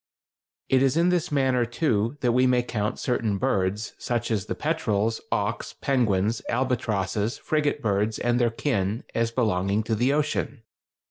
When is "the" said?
4.47-4.55, 9.93-10.11